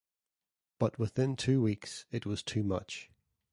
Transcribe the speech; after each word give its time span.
But 0.79 0.97
within 0.97 1.35
two 1.35 1.61
weeks 1.61 2.05
it 2.09 2.25
was 2.25 2.41
too 2.41 2.63
much. 2.63 3.11